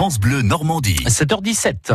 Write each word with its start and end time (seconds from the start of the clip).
France 0.00 0.18
Bleu 0.18 0.40
Normandie. 0.40 1.04
7h17. 1.06 1.92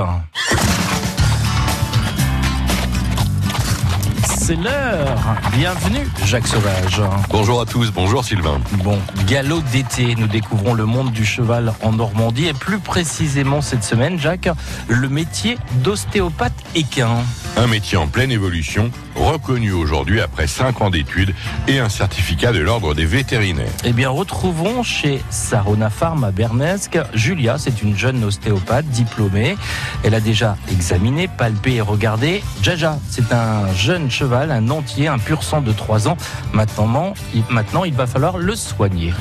C'est 4.38 4.56
l'heure. 4.58 5.18
Bienvenue, 5.54 6.08
Jacques 6.24 6.46
Sauvage. 6.46 7.02
Bonjour 7.32 7.62
à 7.62 7.66
tous, 7.66 7.92
bonjour 7.92 8.24
Sylvain. 8.24 8.62
Bon, 8.84 9.00
galop 9.26 9.60
d'été, 9.72 10.14
nous 10.20 10.28
découvrons 10.28 10.76
le 10.76 10.86
monde 10.86 11.14
du 11.14 11.26
cheval 11.26 11.74
en 11.82 11.94
Normandie 11.94 12.46
et 12.46 12.54
plus 12.54 12.78
précisément 12.78 13.62
cette 13.62 13.84
semaine, 13.84 14.20
Jacques, 14.20 14.50
le 14.88 15.10
métier 15.10 15.58
d'ostéopathe 15.84 16.54
équin. 16.76 17.24
Un 17.58 17.68
métier 17.68 17.98
en 17.98 18.08
pleine 18.08 18.32
évolution, 18.32 18.92
reconnu 19.16 19.72
aujourd'hui 19.72 20.20
après 20.20 20.46
5 20.46 20.82
ans 20.82 20.90
d'études 20.90 21.34
et 21.70 21.80
un 21.80 21.88
certificat 21.88 22.52
de 22.52 22.60
l'ordre 22.60 22.94
des 22.94 23.06
vétérinaires. 23.06 23.72
Eh 23.86 23.94
bien, 23.94 24.10
retrouvons 24.10 24.84
chez 24.84 25.24
Sarona 25.30 25.90
Farm 25.90 26.26
à 26.26 26.32
Bernesque, 26.32 27.00
Julia, 27.14 27.58
c'est 27.58 27.82
une 27.82 27.98
jeune 27.98 28.22
ostéopathe 28.26 28.88
diplômée. 28.88 29.56
Elle 30.04 30.16
a 30.16 30.20
déjà 30.20 30.58
examiné, 30.70 31.30
palpé 31.30 31.76
et 31.76 31.82
regardé. 31.82 32.44
Jaja, 32.62 33.00
c'est 33.10 33.32
un 33.32 33.74
jeune 33.74 34.12
cheval, 34.12 34.52
un 34.52 34.70
entier, 34.70 35.08
un 35.08 35.18
pur 35.18 35.42
sang 35.42 35.62
de 35.62 35.72
3 35.72 36.10
ans. 36.10 36.18
Maintenant, 36.52 37.14
il, 37.34 37.44
maintenant, 37.50 37.86
il 37.86 37.94
va 37.94 38.06
falloir 38.06 38.38
le 38.38 38.54
soigner. 38.56 39.14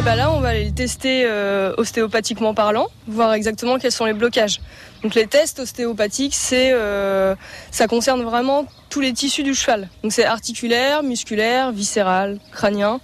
Et 0.00 0.02
ben 0.02 0.16
là, 0.16 0.32
on 0.32 0.40
va 0.40 0.48
aller 0.48 0.64
le 0.64 0.72
tester 0.72 1.24
euh, 1.26 1.74
ostéopathiquement 1.76 2.54
parlant, 2.54 2.86
voir 3.06 3.34
exactement 3.34 3.78
quels 3.78 3.92
sont 3.92 4.06
les 4.06 4.14
blocages. 4.14 4.58
Donc 5.02 5.14
les 5.14 5.26
tests 5.26 5.58
ostéopathiques, 5.58 6.34
euh, 6.54 7.34
ça 7.70 7.86
concerne 7.86 8.22
vraiment 8.22 8.64
tous 8.88 9.02
les 9.02 9.12
tissus 9.12 9.42
du 9.42 9.54
cheval. 9.54 9.90
Donc 10.02 10.12
c'est 10.14 10.24
articulaire, 10.24 11.02
musculaire, 11.02 11.70
viscéral, 11.70 12.38
crânien, 12.50 12.98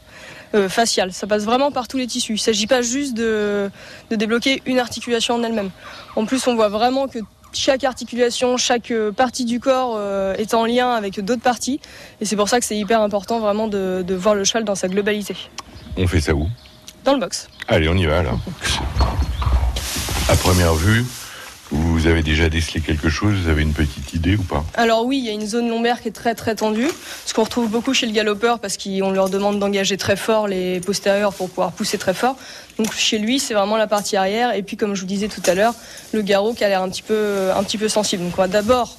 euh, 0.55 0.71
facial. 0.71 1.13
Ça 1.13 1.27
passe 1.27 1.45
vraiment 1.45 1.71
par 1.71 1.87
tous 1.87 1.99
les 1.99 2.07
tissus. 2.07 2.33
Il 2.33 2.37
ne 2.37 2.41
s'agit 2.41 2.67
pas 2.67 2.81
juste 2.81 3.13
de, 3.13 3.71
débloquer 4.11 4.63
une 4.65 4.79
articulation 4.79 5.35
en 5.35 5.43
elle-même. 5.43 5.73
En 6.17 6.25
plus, 6.25 6.47
on 6.47 6.55
voit 6.55 6.71
vraiment 6.71 7.09
que 7.09 7.19
chaque 7.53 7.85
articulation, 7.85 8.57
chaque 8.57 8.91
partie 9.15 9.45
du 9.45 9.61
corps 9.61 10.01
est 10.39 10.55
en 10.55 10.65
lien 10.65 10.93
avec 10.93 11.21
d'autres 11.21 11.43
parties. 11.43 11.79
Et 12.23 12.25
c'est 12.25 12.37
pour 12.37 12.49
ça 12.49 12.59
que 12.59 12.65
c'est 12.65 12.79
hyper 12.79 13.03
important 13.03 13.39
vraiment 13.39 13.69
de 13.69 14.15
voir 14.15 14.35
le 14.35 14.45
cheval 14.45 14.65
dans 14.65 14.75
sa 14.75 14.89
globalité. 14.89 15.37
On 15.99 16.07
fait 16.07 16.23
ça 16.23 16.35
où? 16.35 16.49
Dans 17.07 17.13
le 17.15 17.21
box. 17.21 17.49
Allez, 17.69 17.89
on 17.89 17.95
y 17.95 18.05
va 18.05 18.19
alors. 18.19 18.39
À 20.29 20.35
première 20.35 20.75
vue, 20.75 21.05
vous 21.71 22.09
avez 22.09 22.25
déjà 22.25 22.49
décelé 22.49 22.81
quelque 22.81 23.09
chose 23.09 23.35
Vous 23.45 23.49
avez 23.49 23.63
une 23.63 23.73
petite 23.73 24.13
idée 24.13 24.35
ou 24.35 24.43
pas? 24.43 24.65
Alors 24.75 25.05
oui, 25.05 25.19
il 25.19 25.25
y 25.25 25.29
a 25.29 25.33
une 25.33 25.47
zone 25.47 25.69
lombaire 25.69 26.03
qui 26.03 26.09
est 26.09 26.13
très 26.13 26.35
très 26.35 26.57
tendue, 26.57 26.89
ce 27.25 27.33
qu'on 27.33 27.45
retrouve 27.45 27.71
beaucoup 27.71 27.95
chez 27.95 28.07
le 28.07 28.13
galopeur 28.13 28.59
parce 28.59 28.77
qu'on 28.77 29.13
leur 29.13 29.31
demande 29.31 29.61
d'engager 29.61 29.97
très 29.97 30.17
fort 30.17 30.49
les 30.49 30.81
postérieurs 30.81 31.33
pour 31.33 31.49
pouvoir 31.49 31.71
pousser 31.71 31.97
très 31.97 32.13
fort. 32.13 32.37
Donc 32.77 32.93
chez 32.93 33.19
lui, 33.19 33.39
c'est 33.39 33.55
vraiment 33.55 33.77
la 33.77 33.87
partie 33.87 34.17
arrière 34.17 34.53
et 34.53 34.65
puis 34.65 34.77
comme 34.77 34.97
je 34.97 35.03
vous 35.03 35.07
disais 35.07 35.29
tout 35.29 35.43
à 35.47 35.55
l'heure, 35.55 35.75
le 36.13 36.23
garrot 36.23 36.55
qui 36.55 36.65
a 36.65 36.69
l'air 36.69 36.83
un 36.83 36.89
petit 36.89 37.03
peu 37.03 37.53
un 37.55 37.63
petit 37.63 37.79
peu 37.79 37.89
sensible. 37.89 38.25
Donc 38.25 38.33
on 38.37 38.43
va 38.43 38.49
d'abord 38.49 38.99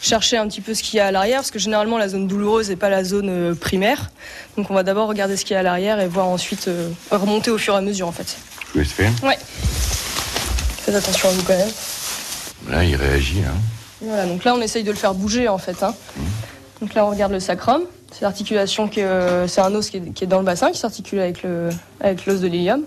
chercher 0.00 0.36
un 0.36 0.46
petit 0.48 0.60
peu 0.60 0.74
ce 0.74 0.82
qu'il 0.82 0.96
y 0.98 1.00
a 1.00 1.06
à 1.06 1.10
l'arrière 1.10 1.38
parce 1.38 1.50
que 1.50 1.58
généralement 1.58 1.98
la 1.98 2.08
zone 2.08 2.26
douloureuse 2.28 2.68
n'est 2.68 2.76
pas 2.76 2.90
la 2.90 3.02
zone 3.04 3.28
euh, 3.28 3.54
primaire. 3.54 4.10
Donc 4.56 4.70
on 4.70 4.74
va 4.74 4.82
d'abord 4.82 5.08
regarder 5.08 5.36
ce 5.36 5.44
qu'il 5.44 5.54
y 5.54 5.56
a 5.56 5.60
à 5.60 5.62
l'arrière 5.62 6.00
et 6.00 6.06
voir 6.08 6.26
ensuite 6.28 6.68
euh, 6.68 6.90
remonter 7.10 7.50
au 7.50 7.58
fur 7.58 7.74
et 7.74 7.78
à 7.78 7.80
mesure 7.80 8.06
en 8.08 8.12
fait. 8.12 8.36
Je 8.68 8.72
vous 8.74 8.78
laisse 8.80 8.92
faire 8.92 9.10
Ouais. 9.22 9.38
Faites 10.84 10.94
attention 10.94 11.28
à 11.28 11.32
vous 11.32 11.42
quand 11.42 11.56
même. 11.56 11.70
Là, 12.68 12.84
il 12.84 12.94
réagit. 12.96 13.40
Hein. 13.46 13.54
Voilà, 14.02 14.26
donc 14.26 14.44
là 14.44 14.54
on 14.54 14.60
essaye 14.60 14.84
de 14.84 14.90
le 14.90 14.96
faire 14.96 15.14
bouger 15.14 15.48
en 15.48 15.58
fait. 15.58 15.82
hein. 15.82 15.94
Donc 16.80 16.94
là 16.94 17.06
on 17.06 17.10
regarde 17.10 17.32
le 17.32 17.40
sacrum, 17.40 17.82
c'est 18.12 18.20
l'articulation 18.22 18.88
que 18.88 19.00
euh, 19.00 19.48
c'est 19.48 19.62
un 19.62 19.74
os 19.74 19.88
qui 19.88 19.96
est, 19.96 20.12
qui 20.12 20.24
est 20.24 20.26
dans 20.26 20.38
le 20.38 20.44
bassin 20.44 20.70
qui 20.70 20.78
s'articule 20.78 21.20
avec 21.20 21.42
le 21.42 21.70
avec 22.00 22.26
l'os 22.26 22.40
de 22.40 22.46
l'ilium. 22.48 22.82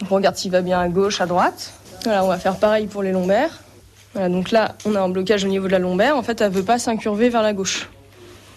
Donc 0.00 0.10
on 0.10 0.14
regarde 0.14 0.36
s'il 0.36 0.50
va 0.50 0.62
bien 0.62 0.80
à 0.80 0.88
gauche, 0.88 1.20
à 1.20 1.26
droite. 1.26 1.72
Voilà, 2.04 2.24
on 2.24 2.28
va 2.28 2.38
faire 2.38 2.56
pareil 2.56 2.86
pour 2.86 3.02
les 3.02 3.12
lombaires. 3.12 3.60
Voilà, 4.14 4.28
donc 4.28 4.50
là 4.50 4.74
on 4.84 4.94
a 4.94 5.00
un 5.00 5.08
blocage 5.08 5.44
au 5.44 5.48
niveau 5.48 5.66
de 5.66 5.72
la 5.72 5.78
lombaire. 5.78 6.16
En 6.16 6.22
fait, 6.22 6.40
elle 6.40 6.50
veut 6.50 6.62
pas 6.64 6.78
s'incurver 6.78 7.28
vers 7.28 7.42
la 7.42 7.52
gauche. 7.52 7.88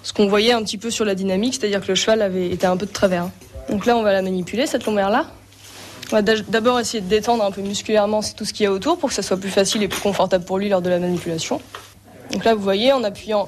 Ce 0.01 0.11
qu'on 0.11 0.27
voyait 0.27 0.51
un 0.53 0.61
petit 0.63 0.77
peu 0.77 0.91
sur 0.91 1.05
la 1.05 1.15
dynamique, 1.15 1.55
c'est-à-dire 1.59 1.81
que 1.81 1.87
le 1.87 1.95
cheval 1.95 2.21
avait 2.21 2.49
été 2.49 2.65
un 2.67 2.75
peu 2.75 2.85
de 2.85 2.91
travers. 2.91 3.23
hein. 3.23 3.31
Donc 3.69 3.85
là 3.85 3.95
on 3.95 4.03
va 4.03 4.11
la 4.11 4.21
manipuler 4.21 4.67
cette 4.67 4.85
lombaire 4.85 5.09
là. 5.09 5.27
On 6.11 6.15
va 6.17 6.21
d'a- 6.21 6.41
d'abord 6.41 6.79
essayer 6.79 6.99
de 7.01 7.07
détendre 7.07 7.43
un 7.45 7.51
peu 7.51 7.61
musculairement 7.61 8.19
tout 8.35 8.43
ce 8.45 8.51
qu'il 8.53 8.65
y 8.65 8.67
a 8.67 8.71
autour 8.71 8.97
pour 8.97 9.09
que 9.09 9.15
ça 9.15 9.21
soit 9.21 9.37
plus 9.37 9.49
facile 9.49 9.81
et 9.83 9.87
plus 9.87 10.01
confortable 10.01 10.43
pour 10.43 10.57
lui 10.57 10.67
lors 10.69 10.81
de 10.81 10.89
la 10.89 10.99
manipulation. 10.99 11.61
Donc 12.31 12.43
là, 12.43 12.53
vous 12.55 12.61
voyez, 12.61 12.91
en 12.91 13.03
appuyant 13.03 13.47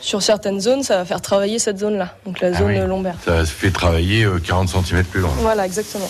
sur 0.00 0.22
certaines 0.22 0.60
zones, 0.60 0.82
ça 0.82 0.96
va 0.96 1.04
faire 1.04 1.20
travailler 1.20 1.60
cette 1.60 1.78
zone-là, 1.78 2.16
donc 2.26 2.40
la 2.40 2.48
Ah 2.48 2.54
zone 2.58 2.66
oui. 2.72 2.78
euh, 2.78 2.86
lombaire. 2.88 3.14
Ça 3.24 3.44
se 3.46 3.52
fait 3.52 3.70
travailler 3.70 4.24
euh, 4.24 4.40
40 4.40 4.68
cm 4.70 5.04
plus 5.04 5.20
loin. 5.20 5.30
Voilà, 5.38 5.64
exactement. 5.66 6.08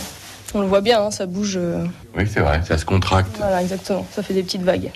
On 0.55 0.61
le 0.61 0.67
voit 0.67 0.81
bien, 0.83 1.03
hein, 1.03 1.11
ça 1.11 1.27
bouge. 1.27 1.55
euh, 1.57 1.85
Oui, 2.17 2.25
c'est 2.33 2.41
vrai, 2.41 2.61
ça 2.67 2.77
se 2.79 2.85
contracte. 2.85 3.37
Voilà, 3.39 3.63
exactement. 3.63 4.07
Ça 4.15 4.23
fait 4.23 4.35
des 4.35 4.43
petites 4.43 4.63
vagues. 4.63 4.91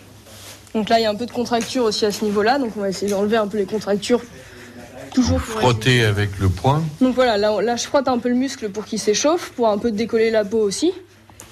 Donc 0.75 0.89
là, 0.91 0.99
il 1.01 1.03
y 1.03 1.07
a 1.07 1.11
un 1.11 1.15
peu 1.15 1.25
de 1.27 1.31
contracture 1.31 1.85
aussi 1.85 2.05
à 2.05 2.13
ce 2.13 2.25
niveau-là, 2.25 2.59
donc 2.59 2.73
on 2.77 2.81
va 2.81 2.91
essayer 2.91 3.11
d'enlever 3.11 3.39
un 3.39 3.47
peu 3.47 3.57
les 3.57 3.65
contractures. 3.65 4.21
Toujours 5.15 5.41
pour 5.41 5.61
Frotter 5.61 6.05
avec 6.05 6.39
le 6.39 6.51
poing. 6.51 6.83
Donc 7.01 7.15
voilà, 7.15 7.39
là, 7.39 7.53
on- 7.55 7.61
là, 7.61 7.77
je 7.77 7.85
frotte 7.85 8.07
un 8.09 8.19
peu 8.19 8.29
le 8.29 8.35
muscle 8.35 8.69
pour 8.69 8.85
qu'il 8.85 8.99
s'échauffe, 8.99 9.53
pour 9.57 9.69
un 9.69 9.79
peu 9.79 9.91
décoller 9.91 10.31
la 10.31 10.45
peau 10.45 10.59
aussi. 10.59 10.93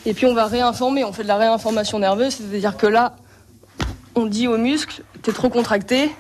Et 0.04 0.12
puis 0.12 0.26
on 0.26 0.34
va 0.34 0.44
réinformer, 0.46 1.02
on 1.04 1.12
fait 1.14 1.22
de 1.22 1.28
la 1.28 1.38
réinformation 1.38 1.98
nerveuse, 1.98 2.34
c'est-à-dire 2.36 2.76
que 2.76 2.86
là, 2.86 3.16
on 4.14 4.26
dit 4.26 4.46
au 4.48 4.58
muscle, 4.58 5.02
t'es 5.22 5.32
trop 5.32 5.48
contracté. 5.48 6.10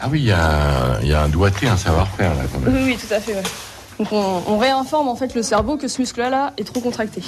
Ah 0.00 0.06
oui, 0.08 0.20
il 0.20 0.26
y, 0.26 0.32
a 0.32 0.44
un- 0.94 1.00
il 1.00 1.08
y 1.08 1.12
a 1.12 1.22
un 1.22 1.28
doigté, 1.28 1.66
un 1.66 1.76
savoir-faire 1.76 2.34
là 2.36 2.42
quand 2.52 2.60
même. 2.60 2.72
Oui, 2.72 2.82
oui, 2.92 2.96
tout 2.96 3.12
à 3.12 3.18
fait. 3.18 3.34
ouais. 3.34 3.42
Donc 4.00 4.12
on, 4.12 4.42
on 4.46 4.56
réinforme 4.56 5.08
en 5.08 5.14
fait 5.14 5.34
le 5.34 5.42
cerveau 5.42 5.76
que 5.76 5.86
ce 5.86 6.00
muscle-là 6.00 6.30
là, 6.30 6.52
est 6.56 6.64
trop 6.64 6.80
contracté. 6.80 7.20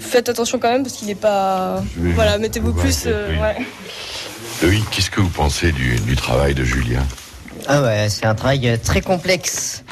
Faites 0.00 0.30
attention 0.30 0.58
quand 0.58 0.72
même 0.72 0.84
parce 0.84 0.94
qu'il 0.94 1.06
n'est 1.06 1.14
pas. 1.14 1.82
Voilà, 2.14 2.38
mettez-vous 2.38 2.72
plus. 2.72 3.04
euh, 3.04 3.28
oui. 3.30 3.36
ouais. 3.38 3.66
Loïc, 4.62 4.84
qu'est-ce 4.90 5.10
que 5.10 5.20
vous 5.20 5.28
pensez 5.28 5.70
du, 5.70 5.96
du 5.96 6.16
travail 6.16 6.54
de 6.54 6.64
Julien? 6.64 7.02
Ah 7.68 7.82
ouais, 7.82 8.06
c'est 8.08 8.24
un 8.24 8.34
travail 8.34 8.66
euh, 8.70 8.78
très 8.82 9.02
complexe. 9.02 9.84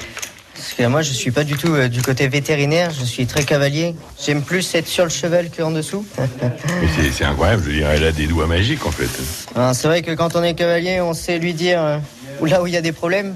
Parce 0.55 0.73
que 0.73 0.87
moi, 0.87 1.03
je 1.03 1.13
suis 1.13 1.33
pas 1.33 1.45
du 1.45 1.53
tout 1.59 1.75
euh, 1.75 1.89
du 1.89 2.01
côté 2.01 2.29
vétérinaire, 2.29 2.91
je 2.99 3.05
suis 3.05 3.27
très 3.27 3.45
cavalier. 3.45 3.95
J'aime 4.25 4.41
plus 4.41 4.75
être 4.75 4.89
sur 4.89 5.05
le 5.05 5.11
cheval 5.11 5.51
qu'en 5.55 5.71
dessous. 5.71 6.07
Mais 6.19 7.11
c'est- 7.13 7.25
incroyable, 7.27 7.63
je 7.65 7.69
veux 7.69 7.77
dire, 7.77 7.91
elle 7.91 8.05
a 8.05 8.13
des 8.13 8.27
doigts 8.27 8.47
magiques 8.47 8.87
en 8.87 8.91
fait. 8.91 9.11
Alors, 9.55 9.75
c'est 9.75 9.87
vrai 9.87 10.01
que 10.01 10.13
quand 10.13 10.35
on 10.35 10.43
est 10.43 10.55
cavalier, 10.55 11.03
on 11.03 11.13
sait 11.13 11.39
lui 11.39 11.53
dire 11.53 11.83
euh, 11.83 11.99
où 12.41 12.47
là 12.47 12.63
où 12.63 12.67
il 12.67 12.73
y 12.73 12.77
a 12.79 12.81
des 12.83 12.93
problèmes, 12.93 13.35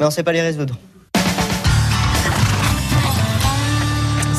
mais 0.00 0.06
on 0.06 0.10
sait 0.10 0.22
pas 0.22 0.32
les 0.32 0.40
résoudre. 0.40 0.74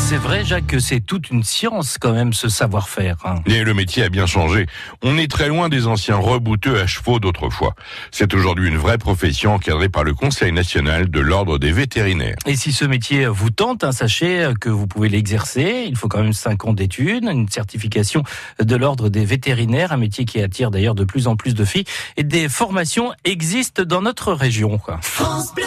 C'est 0.09 0.17
vrai, 0.17 0.43
Jacques, 0.43 0.65
que 0.65 0.79
c'est 0.79 1.01
toute 1.01 1.29
une 1.29 1.43
science 1.43 1.99
quand 1.99 2.13
même 2.13 2.33
ce 2.33 2.49
savoir-faire. 2.49 3.17
hein. 3.25 3.35
Et 3.45 3.63
le 3.63 3.75
métier 3.75 4.01
a 4.01 4.09
bien 4.09 4.25
changé. 4.25 4.65
On 5.03 5.19
est 5.19 5.29
très 5.29 5.49
loin 5.49 5.69
des 5.69 5.85
anciens 5.85 6.15
rebouteux 6.15 6.79
à 6.79 6.87
chevaux 6.87 7.19
d'autrefois. 7.19 7.75
C'est 8.09 8.33
aujourd'hui 8.33 8.69
une 8.69 8.77
vraie 8.77 8.97
profession 8.97 9.53
encadrée 9.53 9.87
par 9.87 10.03
le 10.03 10.15
Conseil 10.15 10.51
national 10.51 11.11
de 11.11 11.19
l'ordre 11.19 11.59
des 11.59 11.71
vétérinaires. 11.71 12.37
Et 12.47 12.55
si 12.55 12.71
ce 12.71 12.85
métier 12.85 13.27
vous 13.27 13.51
tente, 13.51 13.83
hein, 13.83 13.91
sachez 13.91 14.51
que 14.59 14.69
vous 14.69 14.87
pouvez 14.87 15.09
l'exercer. 15.09 15.85
Il 15.87 15.95
faut 15.95 16.07
quand 16.07 16.23
même 16.23 16.33
5 16.33 16.65
ans 16.65 16.73
d'études, 16.73 17.25
une 17.25 17.47
certification 17.47 18.23
de 18.59 18.75
l'ordre 18.75 19.09
des 19.09 19.25
vétérinaires, 19.25 19.91
un 19.91 19.97
métier 19.97 20.25
qui 20.25 20.41
attire 20.41 20.71
d'ailleurs 20.71 20.95
de 20.95 21.03
plus 21.03 21.27
en 21.27 21.35
plus 21.35 21.53
de 21.53 21.63
filles. 21.63 21.85
Et 22.17 22.23
des 22.23 22.49
formations 22.49 23.11
existent 23.25 23.83
dans 23.83 24.01
notre 24.01 24.33
région. 24.33 24.79
quoi. 24.79 24.97
France 25.03 25.53
Bleu. 25.53 25.65